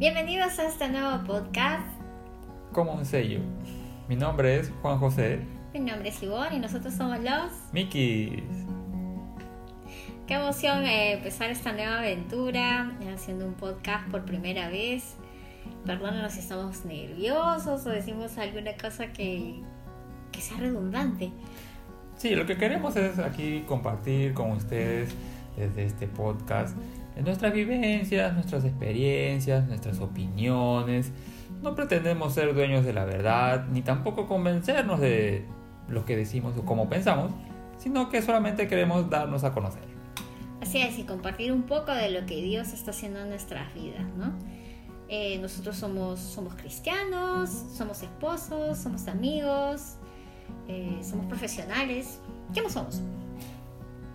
Bienvenidos 0.00 0.58
a 0.58 0.66
este 0.66 0.88
nuevo 0.88 1.22
podcast. 1.26 1.86
Como 2.72 2.94
un 2.94 3.04
sello. 3.04 3.40
Mi 4.08 4.16
nombre 4.16 4.58
es 4.58 4.72
Juan 4.80 4.98
José. 4.98 5.40
Mi 5.74 5.80
nombre 5.80 6.08
es 6.08 6.22
Ivonne 6.22 6.56
y 6.56 6.58
nosotros 6.58 6.94
somos 6.94 7.20
los 7.20 7.52
Mikis. 7.74 8.42
Qué 10.26 10.34
emoción 10.36 10.86
eh, 10.86 11.12
empezar 11.12 11.50
esta 11.50 11.72
nueva 11.72 11.98
aventura 11.98 12.96
haciendo 13.12 13.44
un 13.44 13.52
podcast 13.52 14.08
por 14.08 14.24
primera 14.24 14.70
vez. 14.70 15.16
Perdónanos 15.84 16.32
si 16.32 16.38
estamos 16.38 16.82
nerviosos 16.86 17.84
o 17.84 17.90
decimos 17.90 18.38
alguna 18.38 18.74
cosa 18.78 19.12
que, 19.12 19.60
que 20.32 20.40
sea 20.40 20.56
redundante. 20.56 21.30
Sí, 22.16 22.34
lo 22.34 22.46
que 22.46 22.56
queremos 22.56 22.96
es 22.96 23.18
aquí 23.18 23.64
compartir 23.68 24.32
con 24.32 24.52
ustedes 24.52 25.10
desde 25.58 25.84
este 25.84 26.06
podcast 26.06 26.74
nuestras 27.22 27.52
vivencias, 27.52 28.32
nuestras 28.34 28.64
experiencias, 28.64 29.66
nuestras 29.66 30.00
opiniones. 30.00 31.12
No 31.62 31.74
pretendemos 31.74 32.34
ser 32.34 32.54
dueños 32.54 32.84
de 32.84 32.92
la 32.92 33.04
verdad, 33.04 33.66
ni 33.68 33.82
tampoco 33.82 34.26
convencernos 34.26 35.00
de 35.00 35.44
lo 35.88 36.04
que 36.04 36.16
decimos 36.16 36.56
o 36.56 36.64
cómo 36.64 36.88
pensamos, 36.88 37.32
sino 37.78 38.08
que 38.08 38.22
solamente 38.22 38.68
queremos 38.68 39.10
darnos 39.10 39.44
a 39.44 39.52
conocer. 39.52 39.82
Así 40.62 40.78
es, 40.78 40.98
y 40.98 41.04
compartir 41.04 41.52
un 41.52 41.62
poco 41.62 41.92
de 41.92 42.10
lo 42.10 42.26
que 42.26 42.42
Dios 42.42 42.72
está 42.72 42.90
haciendo 42.90 43.20
en 43.20 43.30
nuestras 43.30 43.72
vidas, 43.74 44.04
¿no? 44.16 44.32
Eh, 45.08 45.38
nosotros 45.38 45.76
somos, 45.76 46.20
somos 46.20 46.54
cristianos, 46.54 47.50
somos 47.50 48.02
esposos, 48.02 48.78
somos 48.78 49.08
amigos, 49.08 49.96
eh, 50.68 51.00
somos 51.02 51.26
profesionales. 51.26 52.20
¿Qué 52.54 52.62
más 52.62 52.72
somos? 52.72 53.02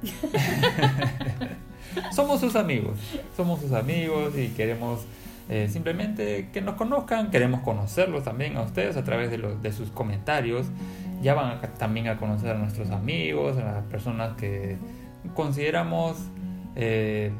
somos 2.12 2.40
sus 2.40 2.56
amigos, 2.56 2.98
somos 3.36 3.60
sus 3.60 3.72
amigos 3.72 4.38
y 4.38 4.50
queremos 4.50 5.06
eh, 5.48 5.68
simplemente 5.70 6.50
que 6.52 6.62
nos 6.62 6.74
conozcan, 6.74 7.30
queremos 7.30 7.62
conocerlos 7.62 8.24
también 8.24 8.58
a 8.58 8.64
ustedes 8.64 8.98
a 8.98 9.04
través 9.04 9.30
de, 9.30 9.38
los, 9.38 9.62
de 9.62 9.72
sus 9.72 9.90
comentarios. 9.92 10.68
Ya 11.22 11.34
van 11.34 11.62
también 11.78 12.08
a 12.08 12.18
conocer 12.18 12.52
a 12.52 12.58
nuestros 12.58 12.90
amigos, 12.90 13.58
a 13.58 13.64
las 13.64 13.84
personas 13.86 14.36
que 14.38 14.78
consideramos 15.34 16.18
eh, 16.76 17.32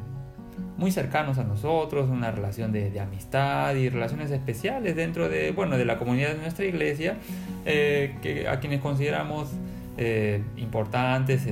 muy 0.76 0.92
cercanos 0.92 1.38
a 1.38 1.44
nosotros, 1.44 2.08
una 2.08 2.30
relación 2.30 2.72
de, 2.72 2.98
amistad 3.00 3.74
y 3.74 3.88
relaciones 3.88 4.30
especiales 4.30 4.96
dentro 4.96 5.28
de, 5.28 5.50
bueno, 5.50 5.76
de 5.76 5.84
la 5.84 5.98
comunidad 5.98 6.34
de 6.34 6.38
nuestra 6.38 6.64
iglesia, 6.64 7.16
eh, 7.64 8.16
que, 8.22 8.48
a 8.48 8.60
quienes 8.60 8.80
consideramos 8.80 9.50
importantes 10.58 11.46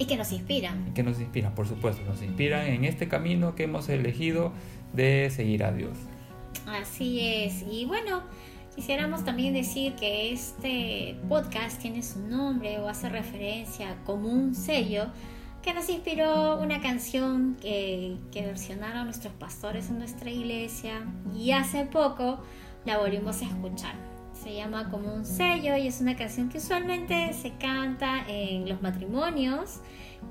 y 0.00 0.06
que 0.06 0.16
nos 0.16 0.32
inspiran. 0.32 0.94
Que 0.94 1.02
nos 1.02 1.20
inspiran, 1.20 1.54
por 1.54 1.68
supuesto, 1.68 2.02
nos 2.04 2.22
inspiran 2.22 2.66
en 2.66 2.86
este 2.86 3.06
camino 3.06 3.54
que 3.54 3.64
hemos 3.64 3.86
elegido 3.90 4.50
de 4.94 5.28
seguir 5.28 5.62
a 5.62 5.72
Dios. 5.72 5.96
Así 6.66 7.20
es. 7.20 7.62
Y 7.70 7.84
bueno, 7.84 8.22
quisiéramos 8.74 9.26
también 9.26 9.52
decir 9.52 9.94
que 9.96 10.32
este 10.32 11.16
podcast 11.28 11.78
tiene 11.82 12.02
su 12.02 12.18
nombre 12.18 12.78
o 12.78 12.88
hace 12.88 13.10
referencia 13.10 13.94
como 14.06 14.28
un 14.28 14.54
sello 14.54 15.04
que 15.62 15.74
nos 15.74 15.90
inspiró 15.90 16.58
una 16.58 16.80
canción 16.80 17.58
que, 17.60 18.16
que 18.32 18.40
versionaron 18.46 19.04
nuestros 19.04 19.34
pastores 19.34 19.90
en 19.90 19.98
nuestra 19.98 20.30
iglesia 20.30 21.04
y 21.36 21.50
hace 21.50 21.84
poco 21.84 22.42
la 22.86 22.96
volvimos 22.96 23.42
a 23.42 23.44
escuchar 23.44 24.09
se 24.42 24.54
llama 24.54 24.90
como 24.90 25.12
un 25.12 25.24
sello 25.24 25.76
y 25.76 25.86
es 25.86 26.00
una 26.00 26.16
canción 26.16 26.48
que 26.48 26.58
usualmente 26.58 27.32
se 27.34 27.52
canta 27.52 28.24
en 28.28 28.68
los 28.68 28.80
matrimonios 28.80 29.80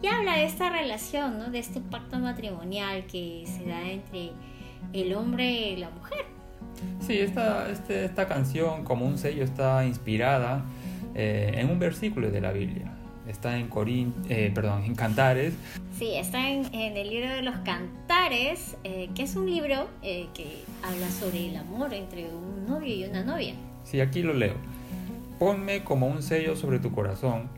y 0.01 0.07
habla 0.07 0.35
de 0.35 0.45
esta 0.45 0.69
relación, 0.69 1.37
¿no? 1.37 1.49
de 1.49 1.59
este 1.59 1.79
pacto 1.79 2.17
matrimonial 2.17 3.05
que 3.05 3.43
se 3.45 3.65
da 3.65 3.81
entre 3.89 4.31
el 4.93 5.13
hombre 5.13 5.51
y 5.71 5.75
la 5.77 5.89
mujer. 5.91 6.25
Sí, 7.01 7.19
esta, 7.19 7.69
este, 7.69 8.05
esta 8.05 8.27
canción 8.27 8.83
como 8.83 9.05
un 9.05 9.17
sello 9.17 9.43
está 9.43 9.85
inspirada 9.85 10.65
eh, 11.13 11.51
en 11.55 11.69
un 11.69 11.77
versículo 11.77 12.31
de 12.31 12.41
la 12.41 12.51
Biblia. 12.51 12.98
Está 13.29 13.57
en 13.57 13.67
Corín, 13.67 14.13
eh, 14.27 14.51
perdón, 14.53 14.83
en 14.83 14.95
Cantares. 14.95 15.53
Sí, 15.97 16.15
está 16.15 16.49
en, 16.49 16.65
el 16.73 17.09
libro 17.09 17.29
de 17.29 17.43
los 17.43 17.55
Cantares, 17.57 18.75
eh, 18.83 19.09
que 19.13 19.23
es 19.23 19.35
un 19.35 19.45
libro 19.45 19.87
que 20.01 20.63
habla 20.81 21.09
sobre 21.11 21.49
el 21.49 21.55
amor 21.57 21.93
entre 21.93 22.27
un 22.27 22.65
novio 22.65 22.93
y 22.93 23.03
una 23.05 23.23
novia. 23.23 23.53
Sí, 23.83 24.01
aquí 24.01 24.23
lo 24.23 24.33
leo. 24.33 24.55
Ponme 25.37 25.83
como 25.83 26.07
un 26.07 26.23
sello 26.23 26.55
sobre 26.55 26.79
tu 26.79 26.91
corazón, 26.91 27.49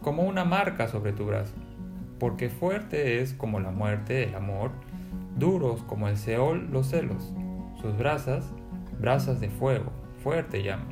como 0.00 0.22
una 0.22 0.44
marca 0.44 0.88
sobre 0.88 1.12
tu 1.12 1.26
brazo, 1.26 1.54
porque 2.18 2.48
fuerte 2.48 3.20
es 3.20 3.34
como 3.34 3.60
la 3.60 3.70
muerte 3.72 4.24
el 4.24 4.34
amor, 4.36 4.70
duros 5.36 5.82
como 5.82 6.08
el 6.08 6.16
Seol 6.16 6.70
los 6.70 6.88
celos, 6.88 7.32
sus 7.80 7.96
brasas, 7.96 8.52
brasas 8.98 9.40
de 9.40 9.50
fuego, 9.50 9.92
fuerte 10.22 10.62
llama. 10.62 10.86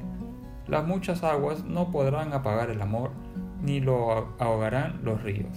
Las 0.66 0.86
muchas 0.86 1.22
aguas 1.22 1.64
no 1.64 1.90
podrán 1.90 2.32
apagar 2.32 2.70
el 2.70 2.82
amor, 2.82 3.12
ni 3.64 3.80
lo 3.80 4.34
ahogarán 4.38 5.00
los 5.02 5.22
ríos. 5.22 5.56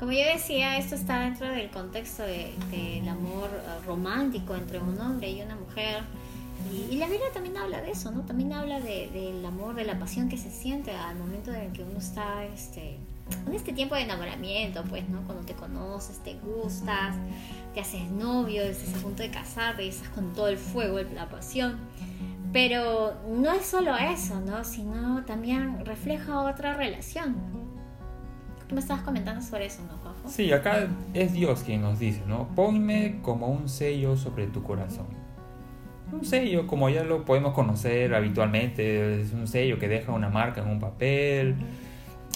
Como 0.00 0.12
yo 0.12 0.24
decía, 0.24 0.78
esto 0.78 0.94
está 0.94 1.20
dentro 1.20 1.48
del 1.48 1.70
contexto 1.70 2.22
del 2.24 3.08
amor 3.08 3.50
eh, 3.52 3.86
romántico 3.86 4.54
entre 4.54 4.78
un 4.78 5.00
hombre 5.00 5.30
y 5.30 5.42
una 5.42 5.56
mujer 5.56 6.02
y, 6.90 6.96
la 6.96 7.06
Biblia 7.06 7.26
también 7.32 7.56
habla 7.56 7.80
de 7.80 7.90
eso, 7.90 8.10
¿no? 8.10 8.22
También 8.22 8.52
habla 8.52 8.80
del 8.80 9.44
amor, 9.44 9.74
de 9.74 9.84
la 9.84 9.98
pasión 9.98 10.28
que 10.28 10.36
se 10.36 10.50
siente 10.50 10.92
al 10.92 11.16
momento 11.16 11.52
en 11.52 11.72
que 11.72 11.82
uno 11.82 11.98
está 11.98 12.44
este, 12.44 12.96
en 13.46 13.54
este 13.54 13.72
tiempo 13.72 13.94
de 13.94 14.02
enamoramiento, 14.02 14.82
pues, 14.84 15.08
¿no? 15.08 15.22
Cuando 15.24 15.44
te 15.44 15.54
conoces, 15.54 16.18
te 16.20 16.34
gustas, 16.34 17.16
te 17.74 17.80
haces 17.80 18.10
novio, 18.10 18.62
estás 18.62 18.94
a 18.94 19.02
punto 19.02 19.22
de 19.22 19.30
casarte, 19.30 19.86
estás 19.86 20.08
con 20.10 20.32
todo 20.32 20.48
el 20.48 20.56
fuego, 20.56 21.00
la 21.14 21.28
pasión. 21.28 21.76
Pero 22.54 23.14
no 23.28 23.52
es 23.52 23.66
solo 23.66 23.94
eso, 23.96 24.40
¿no? 24.40 24.64
Sino 24.64 25.22
también 25.26 25.84
refleja 25.84 26.40
otra 26.40 26.72
relación. 26.72 27.36
Tú 28.66 28.74
me 28.74 28.80
estabas 28.80 29.02
comentando 29.02 29.42
sobre 29.42 29.66
eso, 29.66 29.82
¿no, 29.82 29.98
Juanjo? 29.98 30.28
Sí, 30.30 30.50
acá 30.52 30.88
es 31.12 31.34
Dios 31.34 31.62
quien 31.64 31.82
nos 31.82 31.98
dice, 31.98 32.22
¿no? 32.26 32.48
Ponme 32.54 33.18
como 33.20 33.48
un 33.48 33.68
sello 33.68 34.16
sobre 34.16 34.46
tu 34.46 34.62
corazón 34.62 35.06
un 36.14 36.24
sello, 36.24 36.66
como 36.66 36.88
ya 36.88 37.02
lo 37.04 37.24
podemos 37.24 37.54
conocer 37.54 38.14
habitualmente, 38.14 39.20
es 39.20 39.32
un 39.32 39.46
sello 39.46 39.78
que 39.78 39.88
deja 39.88 40.12
una 40.12 40.28
marca 40.28 40.60
en 40.60 40.68
un 40.68 40.78
papel, 40.78 41.56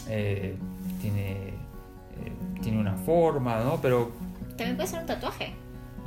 eh, 0.09 0.57
tiene, 1.01 1.49
eh, 1.49 2.33
tiene 2.63 2.79
una 2.79 2.95
forma, 2.95 3.61
¿no? 3.63 3.79
Pero... 3.81 4.11
También 4.57 4.77
puede 4.77 4.89
ser 4.89 5.01
un 5.01 5.07
tatuaje. 5.07 5.55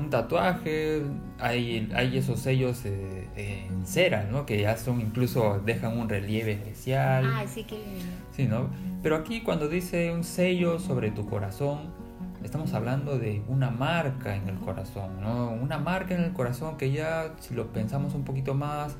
Un 0.01 0.09
tatuaje, 0.09 1.03
hay, 1.39 1.91
hay 1.93 2.17
esos 2.17 2.39
sellos 2.39 2.83
eh, 2.85 3.27
en 3.35 3.85
cera, 3.85 4.27
¿no? 4.31 4.47
Que 4.47 4.59
ya 4.61 4.75
son 4.77 4.99
incluso, 4.99 5.61
dejan 5.63 5.97
un 5.97 6.09
relieve 6.09 6.53
especial. 6.53 7.25
Ah, 7.27 7.45
sí, 7.47 7.63
que 7.63 7.77
Sí, 8.35 8.47
¿no? 8.47 8.69
Pero 9.03 9.15
aquí 9.15 9.41
cuando 9.41 9.67
dice 9.67 10.11
un 10.11 10.23
sello 10.23 10.79
sobre 10.79 11.11
tu 11.11 11.27
corazón, 11.27 11.91
estamos 12.43 12.73
hablando 12.73 13.19
de 13.19 13.43
una 13.47 13.69
marca 13.69 14.35
en 14.35 14.49
el 14.49 14.55
corazón, 14.55 15.21
¿no? 15.21 15.51
Una 15.51 15.77
marca 15.77 16.15
en 16.15 16.23
el 16.23 16.33
corazón 16.33 16.77
que 16.77 16.91
ya, 16.91 17.35
si 17.39 17.53
lo 17.53 17.67
pensamos 17.71 18.15
un 18.15 18.23
poquito 18.23 18.55
más, 18.55 18.95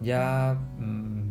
ya 0.00 0.56
mm, 0.78 1.30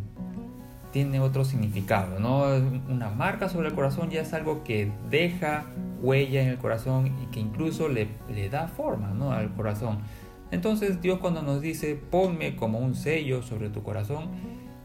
tiene 0.91 1.19
otro 1.22 1.46
significado, 1.46 2.19
¿no? 2.19 2.44
Una 2.90 3.09
marca 3.09 3.47
sobre 3.47 3.69
el 3.69 3.73
corazón 3.73 4.09
ya 4.09 4.22
es 4.22 4.34
algo 4.34 4.63
que 4.63 4.91
deja 5.09 5.66
huella 6.02 6.41
en 6.41 6.50
el 6.50 6.58
corazón 6.58 7.16
y 7.22 7.28
que 7.28 7.40
incluso 7.40 7.88
le, 7.90 8.09
le 8.30 8.50
da 8.50 8.68
forma, 8.68 9.09
¿no? 9.09 9.31
Al 9.31 9.53
corazón. 9.53 10.00
Entonces 10.52 11.02
Dios 11.02 11.19
cuando 11.19 11.41
nos 11.41 11.62
dice, 11.62 11.96
ponme 11.96 12.56
como 12.56 12.80
un 12.80 12.96
sello 12.96 13.41
sobre 13.41 13.69
tu 13.69 13.84
corazón, 13.84 14.30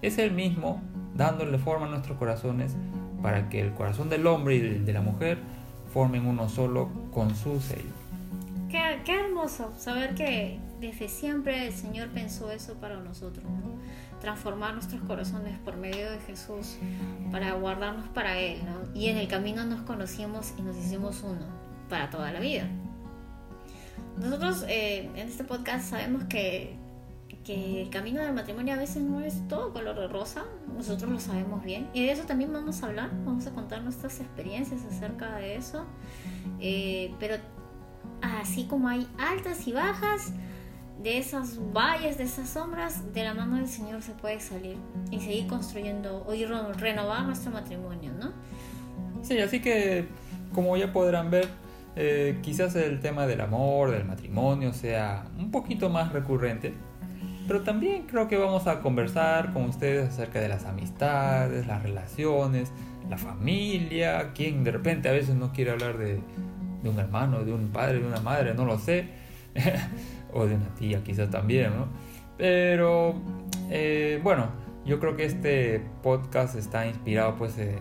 es 0.02 0.18
el 0.18 0.32
mismo 0.32 0.82
dándole 1.14 1.58
forma 1.58 1.86
a 1.86 1.90
nuestros 1.90 2.18
corazones 2.18 2.76
para 3.22 3.48
que 3.48 3.60
el 3.60 3.72
corazón 3.72 4.08
del 4.08 4.26
hombre 4.26 4.56
y 4.56 4.60
de 4.60 4.92
la 4.92 5.00
mujer 5.00 5.38
formen 5.92 6.26
uno 6.26 6.48
solo 6.48 6.88
con 7.12 7.34
su 7.34 7.60
sello. 7.60 8.02
Qué, 8.70 9.12
hermoso 9.12 9.72
saber 9.76 10.14
que 10.14 10.58
desde 10.80 11.08
siempre 11.08 11.66
el 11.66 11.72
Señor 11.72 12.08
pensó 12.08 12.50
eso 12.50 12.74
para 12.74 12.96
nosotros, 13.00 13.44
transformar 14.22 14.72
nuestros 14.72 15.02
corazones 15.02 15.58
por 15.58 15.76
medio 15.76 16.10
de 16.10 16.18
Jesús 16.20 16.78
para 17.30 17.52
guardarnos 17.52 18.08
para 18.08 18.38
Él, 18.38 18.60
¿no? 18.64 18.98
y 18.98 19.08
en 19.08 19.18
el 19.18 19.28
camino 19.28 19.64
nos 19.64 19.82
conocimos 19.82 20.54
y 20.56 20.62
nos 20.62 20.76
hicimos 20.76 21.22
uno 21.22 21.44
para 21.90 22.08
toda 22.08 22.32
la 22.32 22.40
vida. 22.40 22.66
Nosotros 24.16 24.64
eh, 24.68 25.10
en 25.14 25.28
este 25.28 25.44
podcast 25.44 25.90
sabemos 25.90 26.24
que 26.24 26.78
que 27.44 27.82
el 27.82 27.90
camino 27.90 28.20
del 28.20 28.32
matrimonio 28.32 28.74
a 28.74 28.76
veces 28.76 29.02
no 29.02 29.20
es 29.20 29.46
todo 29.48 29.72
color 29.72 29.98
de 29.98 30.06
rosa, 30.06 30.44
nosotros 30.76 31.10
lo 31.10 31.18
sabemos 31.18 31.64
bien 31.64 31.88
y 31.92 32.06
de 32.06 32.12
eso 32.12 32.24
también 32.24 32.52
vamos 32.52 32.82
a 32.82 32.86
hablar, 32.86 33.10
vamos 33.24 33.46
a 33.46 33.50
contar 33.52 33.82
nuestras 33.82 34.20
experiencias 34.20 34.84
acerca 34.84 35.36
de 35.36 35.56
eso, 35.56 35.84
eh, 36.60 37.12
pero 37.18 37.36
así 38.20 38.66
como 38.66 38.88
hay 38.88 39.08
altas 39.18 39.66
y 39.66 39.72
bajas, 39.72 40.32
de 41.02 41.18
esas 41.18 41.58
valles, 41.72 42.16
de 42.18 42.24
esas 42.24 42.48
sombras, 42.48 43.12
de 43.12 43.24
la 43.24 43.34
mano 43.34 43.56
del 43.56 43.66
Señor 43.66 44.02
se 44.02 44.12
puede 44.12 44.40
salir 44.40 44.76
y 45.10 45.18
seguir 45.18 45.46
construyendo 45.48 46.24
o 46.26 46.32
renovar 46.74 47.24
nuestro 47.24 47.50
matrimonio, 47.50 48.12
¿no? 48.18 48.32
Sí, 49.22 49.38
así 49.40 49.60
que 49.60 50.06
como 50.54 50.76
ya 50.76 50.92
podrán 50.92 51.30
ver, 51.30 51.48
eh, 51.96 52.38
quizás 52.42 52.74
el 52.76 53.00
tema 53.00 53.26
del 53.26 53.40
amor, 53.40 53.90
del 53.90 54.04
matrimonio 54.04 54.72
sea 54.72 55.24
un 55.38 55.50
poquito 55.50 55.90
más 55.90 56.12
recurrente. 56.12 56.74
Pero 57.46 57.62
también 57.62 58.06
creo 58.06 58.28
que 58.28 58.36
vamos 58.36 58.68
a 58.68 58.80
conversar 58.80 59.52
con 59.52 59.64
ustedes 59.64 60.08
acerca 60.08 60.40
de 60.40 60.48
las 60.48 60.64
amistades, 60.64 61.66
las 61.66 61.82
relaciones, 61.82 62.70
la 63.10 63.18
familia, 63.18 64.32
quien 64.32 64.62
de 64.62 64.70
repente 64.70 65.08
a 65.08 65.12
veces 65.12 65.34
no 65.34 65.52
quiere 65.52 65.72
hablar 65.72 65.98
de, 65.98 66.20
de 66.82 66.88
un 66.88 66.98
hermano, 66.98 67.44
de 67.44 67.52
un 67.52 67.68
padre, 67.68 67.98
de 67.98 68.06
una 68.06 68.20
madre, 68.20 68.54
no 68.54 68.64
lo 68.64 68.78
sé, 68.78 69.06
o 70.32 70.46
de 70.46 70.54
una 70.54 70.74
tía 70.74 71.02
quizás 71.02 71.30
también, 71.30 71.76
¿no? 71.76 71.88
Pero 72.38 73.14
eh, 73.70 74.20
bueno, 74.22 74.48
yo 74.84 74.98
creo 74.98 75.16
que 75.16 75.24
este 75.24 75.82
podcast 76.02 76.56
está 76.56 76.86
inspirado 76.86 77.36
pues 77.36 77.56
eh, 77.58 77.78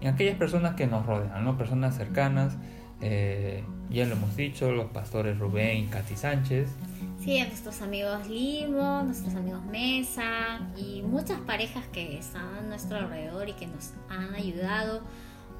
en 0.00 0.08
aquellas 0.08 0.36
personas 0.36 0.74
que 0.74 0.86
nos 0.86 1.04
rodean, 1.06 1.44
¿no? 1.44 1.58
Personas 1.58 1.96
cercanas, 1.96 2.56
eh, 3.00 3.64
ya 3.90 4.06
lo 4.06 4.14
hemos 4.14 4.36
dicho, 4.36 4.70
los 4.72 4.86
pastores 4.86 5.38
Rubén 5.38 5.84
y 5.84 5.86
Katy 5.86 6.16
Sánchez. 6.16 6.70
Sí, 7.18 7.38
a 7.40 7.46
nuestros 7.46 7.82
amigos 7.82 8.28
Limo, 8.28 9.02
nuestros 9.02 9.34
amigos 9.34 9.64
Mesa 9.66 10.60
y 10.76 11.02
muchas 11.02 11.40
parejas 11.40 11.84
que 11.88 12.18
están 12.18 12.54
a 12.56 12.60
nuestro 12.62 12.96
alrededor 12.96 13.48
y 13.48 13.52
que 13.54 13.66
nos 13.66 13.92
han 14.08 14.34
ayudado 14.34 15.02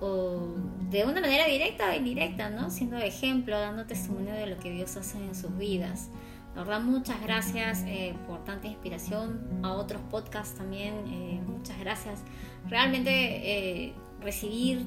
o 0.01 0.55
de 0.91 1.05
una 1.05 1.21
manera 1.21 1.47
directa 1.47 1.91
o 1.91 1.95
indirecta, 1.95 2.51
¿no? 2.51 2.71
Siendo 2.71 2.97
ejemplo, 2.99 3.59
dando 3.59 3.87
testimonio 3.87 4.35
de 4.35 4.47
lo 4.47 4.59
que 4.59 4.71
Dios 4.71 4.97
hace 4.97 5.19
en 5.19 5.35
sus 5.35 5.57
vidas. 5.57 6.11
La 6.55 6.65
verdad, 6.65 6.81
muchas 6.81 7.21
gracias 7.23 7.85
eh, 7.87 8.15
por 8.27 8.45
tanta 8.45 8.67
inspiración. 8.67 9.61
A 9.63 9.73
otros 9.73 10.01
podcasts 10.11 10.57
también, 10.57 10.95
eh, 11.09 11.41
muchas 11.47 11.79
gracias. 11.79 12.21
Realmente 12.69 13.11
eh, 13.11 13.95
recibir 14.21 14.85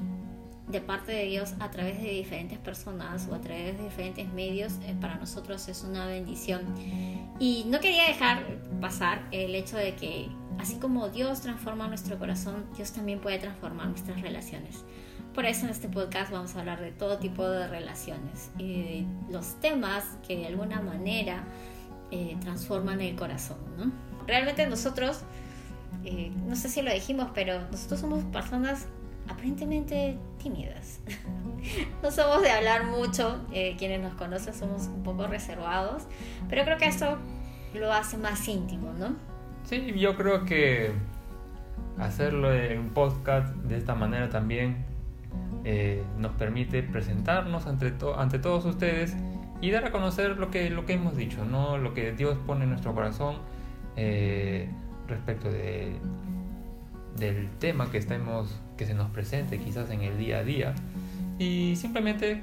de 0.68 0.80
parte 0.80 1.12
de 1.12 1.24
Dios 1.24 1.54
a 1.60 1.70
través 1.70 2.00
de 2.00 2.10
diferentes 2.10 2.58
personas 2.58 3.28
o 3.30 3.34
a 3.34 3.40
través 3.40 3.76
de 3.76 3.84
diferentes 3.84 4.32
medios 4.32 4.74
para 5.00 5.16
nosotros 5.16 5.68
es 5.68 5.82
una 5.82 6.06
bendición. 6.06 6.62
Y 7.38 7.64
no 7.66 7.80
quería 7.80 8.04
dejar 8.04 8.44
pasar 8.80 9.26
el 9.32 9.54
hecho 9.54 9.76
de 9.76 9.94
que 9.94 10.28
así 10.58 10.76
como 10.76 11.08
Dios 11.08 11.40
transforma 11.40 11.88
nuestro 11.88 12.18
corazón, 12.18 12.64
Dios 12.76 12.92
también 12.92 13.20
puede 13.20 13.38
transformar 13.38 13.88
nuestras 13.88 14.20
relaciones. 14.20 14.84
Por 15.34 15.46
eso 15.46 15.64
en 15.64 15.70
este 15.70 15.88
podcast 15.88 16.30
vamos 16.30 16.54
a 16.56 16.60
hablar 16.60 16.80
de 16.80 16.92
todo 16.92 17.18
tipo 17.18 17.48
de 17.48 17.66
relaciones 17.66 18.50
y 18.58 18.82
de 18.82 19.06
los 19.30 19.58
temas 19.60 20.04
que 20.26 20.36
de 20.36 20.46
alguna 20.46 20.80
manera 20.82 21.44
eh, 22.10 22.36
transforman 22.40 23.00
el 23.00 23.16
corazón. 23.16 23.56
¿no? 23.78 23.90
Realmente 24.26 24.66
nosotros, 24.66 25.22
eh, 26.04 26.30
no 26.46 26.54
sé 26.54 26.68
si 26.68 26.82
lo 26.82 26.92
dijimos, 26.92 27.30
pero 27.34 27.62
nosotros 27.70 28.00
somos 28.00 28.22
personas 28.24 28.86
aparentemente 29.28 30.18
tímidas. 30.42 31.00
no 32.02 32.10
somos 32.10 32.42
de 32.42 32.50
hablar 32.50 32.84
mucho, 32.84 33.40
eh, 33.52 33.76
quienes 33.78 34.00
nos 34.00 34.14
conocen 34.14 34.54
somos 34.54 34.86
un 34.86 35.02
poco 35.02 35.26
reservados, 35.26 36.04
pero 36.48 36.64
creo 36.64 36.78
que 36.78 36.86
esto 36.86 37.18
lo 37.74 37.92
hace 37.92 38.16
más 38.16 38.46
íntimo, 38.48 38.92
¿no? 38.92 39.16
Sí, 39.64 39.92
yo 39.96 40.16
creo 40.16 40.44
que 40.44 40.92
hacerlo 41.98 42.52
en 42.52 42.78
un 42.78 42.90
podcast 42.90 43.54
de 43.56 43.76
esta 43.76 43.94
manera 43.94 44.28
también 44.28 44.84
eh, 45.64 46.02
nos 46.18 46.32
permite 46.32 46.82
presentarnos 46.82 47.66
ante, 47.66 47.92
ante 48.16 48.38
todos 48.38 48.64
ustedes 48.64 49.14
y 49.60 49.70
dar 49.70 49.84
a 49.84 49.92
conocer 49.92 50.38
lo 50.38 50.50
que, 50.50 50.70
lo 50.70 50.84
que 50.86 50.94
hemos 50.94 51.16
dicho, 51.16 51.44
¿no? 51.44 51.78
lo 51.78 51.94
que 51.94 52.12
Dios 52.12 52.36
pone 52.46 52.64
en 52.64 52.70
nuestro 52.70 52.94
corazón 52.94 53.36
eh, 53.96 54.68
respecto 55.06 55.50
de, 55.50 55.92
del 57.16 57.48
tema 57.58 57.90
que, 57.90 57.98
estemos, 57.98 58.60
que 58.76 58.86
se 58.86 58.94
nos 58.94 59.10
presente 59.10 59.58
quizás 59.58 59.90
en 59.90 60.02
el 60.02 60.18
día 60.18 60.38
a 60.38 60.44
día 60.44 60.74
y 61.38 61.76
simplemente 61.76 62.42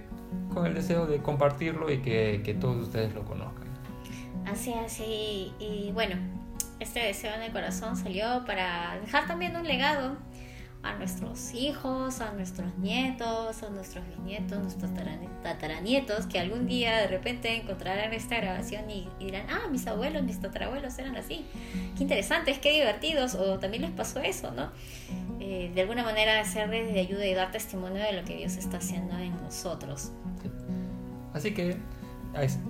con 0.53 0.65
el 0.65 0.73
deseo 0.73 1.05
de 1.05 1.17
compartirlo 1.17 1.91
y 1.91 1.99
que, 1.99 2.41
que 2.43 2.53
todos 2.53 2.87
ustedes 2.87 3.13
lo 3.13 3.25
conozcan. 3.25 3.67
Así, 4.45 4.73
así, 4.73 5.53
y 5.59 5.91
bueno, 5.93 6.15
este 6.79 6.99
deseo 6.99 7.33
en 7.35 7.43
el 7.43 7.51
corazón 7.51 7.95
salió 7.95 8.43
para 8.45 8.99
dejar 9.01 9.27
también 9.27 9.55
un 9.55 9.67
legado 9.67 10.17
a 10.81 10.93
nuestros 10.93 11.53
hijos, 11.53 12.21
a 12.21 12.31
nuestros 12.31 12.77
nietos, 12.77 13.63
a 13.63 13.69
nuestros 13.69 14.07
bisnietos, 14.07 14.59
nuestros 14.59 14.91
tataranietos, 15.43 16.25
que 16.27 16.39
algún 16.39 16.67
día 16.67 16.97
de 16.99 17.07
repente 17.07 17.53
encontrarán 17.53 18.13
esta 18.13 18.37
grabación 18.37 18.89
y, 18.89 19.09
dirán, 19.19 19.47
ah, 19.49 19.67
mis 19.69 19.85
abuelos, 19.87 20.23
mis 20.23 20.39
tatarabuelos 20.39 20.97
eran 20.97 21.17
así. 21.17 21.45
Qué 21.97 22.03
interesantes, 22.03 22.59
qué 22.59 22.71
divertidos, 22.71 23.35
o 23.35 23.59
también 23.59 23.83
les 23.83 23.91
pasó 23.91 24.21
eso, 24.21 24.51
¿no? 24.51 24.71
Eh, 25.39 25.71
de 25.73 25.81
alguna 25.81 26.03
manera 26.03 26.39
hacerles 26.39 26.93
de 26.93 26.99
ayuda 26.99 27.25
y 27.25 27.33
dar 27.33 27.51
testimonio 27.51 28.03
de 28.03 28.13
lo 28.13 28.25
que 28.25 28.35
Dios 28.35 28.57
está 28.57 28.77
haciendo 28.77 29.17
en 29.17 29.31
nosotros. 29.41 30.11
Así 31.33 31.53
que 31.53 31.77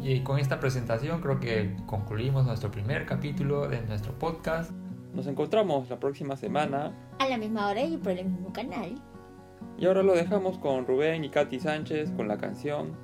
y 0.01 0.21
con 0.21 0.39
esta 0.39 0.59
presentación 0.59 1.21
creo 1.21 1.39
que 1.39 1.75
concluimos 1.85 2.45
nuestro 2.45 2.71
primer 2.71 3.05
capítulo 3.05 3.67
de 3.67 3.81
nuestro 3.81 4.17
podcast. 4.17 4.71
Nos 5.13 5.27
encontramos 5.27 5.89
la 5.89 5.99
próxima 5.99 6.37
semana. 6.37 6.93
A 7.19 7.27
la 7.27 7.37
misma 7.37 7.67
hora 7.67 7.81
y 7.81 7.97
por 7.97 8.13
el 8.13 8.25
mismo 8.25 8.53
canal. 8.53 8.95
Y 9.77 9.85
ahora 9.85 10.03
lo 10.03 10.13
dejamos 10.13 10.57
con 10.57 10.85
Rubén 10.85 11.23
y 11.23 11.29
Katy 11.29 11.59
Sánchez 11.59 12.11
con 12.11 12.27
la 12.27 12.37
canción 12.37 12.95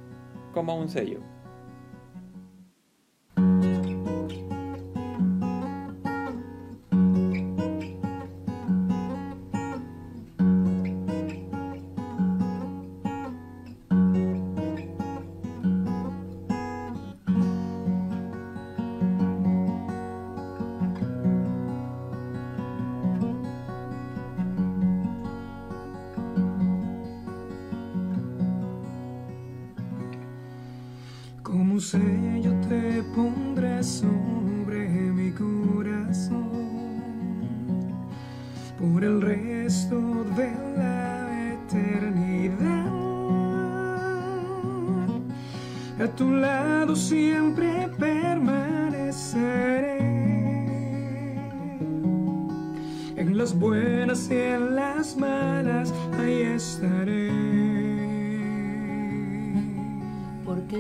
Como 0.53 0.75
un 0.75 0.89
sello. 0.89 1.19
Como 31.75 31.83
sello 31.83 32.53
te 32.69 33.03
pondré 33.13 33.83
sobre 33.83 34.87
mi 34.87 35.29
corazón 35.29 36.47
por 38.79 39.03
el 39.03 39.21
resto 39.21 40.23
de 40.37 40.53
la 40.77 41.51
eternidad. 41.51 42.87
A 46.01 46.07
tu 46.15 46.31
lado 46.31 46.95
siempre 46.95 47.89
permaneceré. 47.99 49.97
En 53.17 53.37
las 53.37 53.53
buenas 53.53 54.31
y 54.31 54.35
en 54.35 54.77
las 54.77 55.17
malas, 55.17 55.93
ahí 56.21 56.41
estaré 56.41 57.64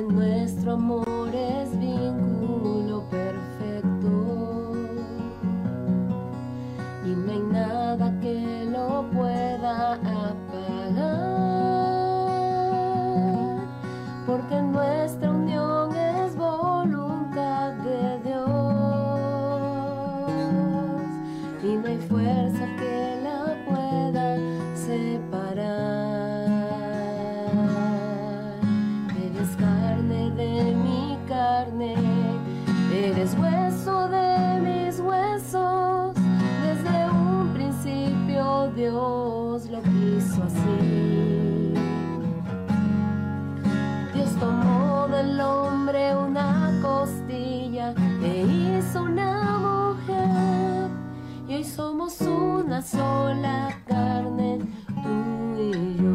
nuestro 0.03 0.73
amor 0.73 1.33
es 1.33 1.77
vínculo 1.79 3.03
Hueso 33.33 34.07
de 34.07 34.59
mis 34.61 34.99
huesos, 34.99 36.13
desde 36.61 37.09
un 37.09 37.53
principio 37.55 38.69
Dios 38.75 39.67
lo 39.67 39.81
quiso 39.81 40.43
así. 40.43 41.73
Dios 44.13 44.29
tomó 44.39 45.07
del 45.07 45.39
hombre 45.39 46.15
una 46.15 46.79
costilla 46.83 47.95
e 48.21 48.77
hizo 48.77 49.01
una 49.01 49.57
mujer, 49.57 50.89
y 51.47 51.55
hoy 51.55 51.63
somos 51.63 52.21
una 52.21 52.79
sola 52.83 53.75
carne, 53.87 54.59
tú 55.03 55.59
y 55.59 55.97
yo. 55.97 56.14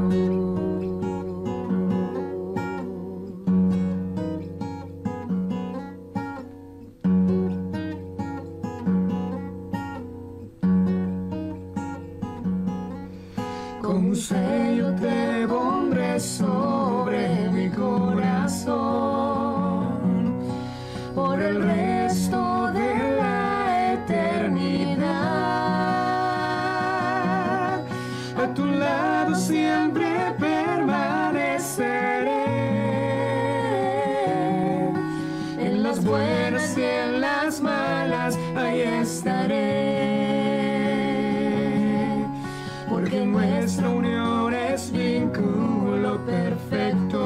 perfecto 46.18 47.20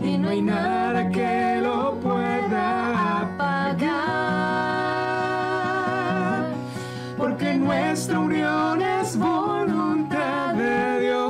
y 0.00 0.18
no 0.18 0.30
hay 0.30 0.42
nada 0.42 1.08
que 1.10 1.60
lo 1.62 1.94
pueda 2.00 3.20
apagar, 3.20 4.02
porque 7.16 7.54
nuestra 7.54 8.18
unión 8.18 8.82
es 8.82 9.16
voluntad 9.16 10.54
de 10.54 11.00
Dios 11.00 11.22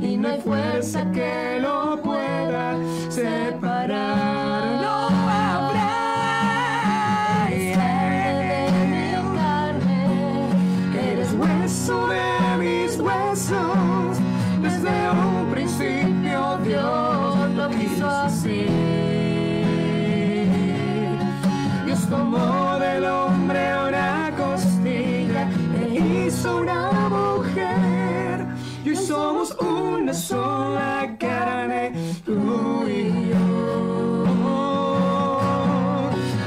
y 0.00 0.16
no 0.16 0.28
hay 0.28 0.40
fuerza 0.40 1.08
que 1.12 1.58
lo 1.60 2.00
pueda 2.02 2.76
separar. 3.08 4.21
Una 26.60 27.08
mujer. 27.08 28.46
Y 28.84 28.94
somos 28.96 29.56
una 29.60 30.12
sola 30.12 31.16
carne, 31.18 31.92
tú 32.24 32.86
y 32.88 33.30
yo. 33.30 33.72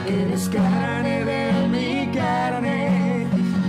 Eres 0.07 0.49
carne 0.49 1.25
de 1.25 1.67
mi 1.67 2.11
carne, 2.13 3.27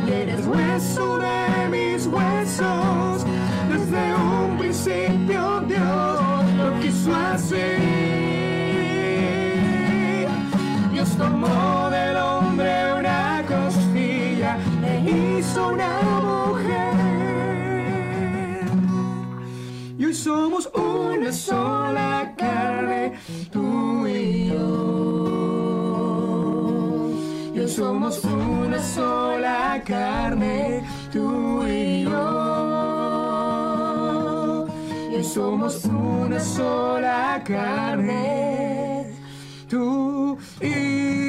eres 0.08 0.46
hueso 0.46 1.18
de 1.18 1.68
mis 1.70 2.06
huesos. 2.06 3.24
Desde 3.70 4.14
un 4.14 4.58
principio 4.58 5.60
Dios 5.60 6.20
lo 6.58 6.80
quiso 6.80 7.14
así. 7.14 7.95
Una 21.26 21.34
sola 21.34 22.34
carne, 22.36 23.14
tú 23.50 24.06
y 24.06 24.46
yo. 24.46 24.54
Y 27.52 27.58
hoy 27.58 27.68
somos 27.68 28.24
una 28.24 28.80
sola 28.80 29.82
carne, 29.84 30.84
tú 31.12 31.66
y 31.66 32.04
yo. 32.04 32.12
Y 35.10 35.16
hoy 35.16 35.24
somos 35.24 35.84
una 35.86 36.38
sola 36.38 37.42
carne, 37.44 39.12
tú 39.68 40.38
y 40.60 41.25